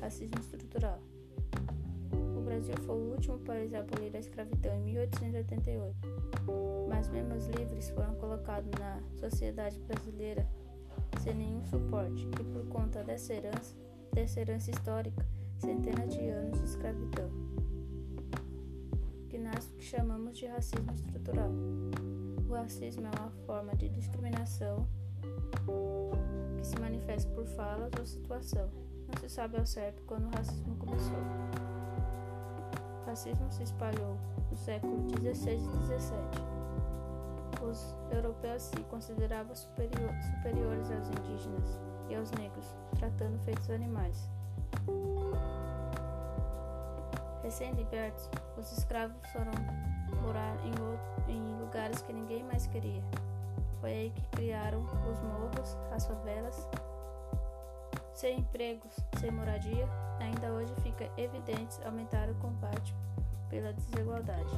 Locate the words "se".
26.66-26.78, 29.20-29.28, 33.50-33.62, 38.62-38.82